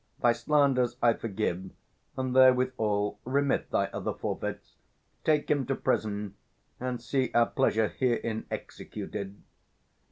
Thy 0.19 0.31
slanders 0.33 0.97
I 0.99 1.13
forgive; 1.13 1.69
and 2.17 2.35
therewithal 2.35 3.19
Remit 3.23 3.69
thy 3.69 3.85
other 3.93 4.13
forfeits. 4.15 4.77
Take 5.23 5.51
him 5.51 5.67
to 5.67 5.75
prison; 5.75 6.33
And 6.79 6.99
see 6.99 7.29
our 7.35 7.45
pleasure 7.45 7.89
herein 7.89 8.47
executed. 8.49 9.39